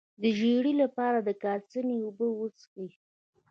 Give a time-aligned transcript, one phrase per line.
[0.21, 2.89] د ژیړي لپاره د کاسني اوبه وڅښئ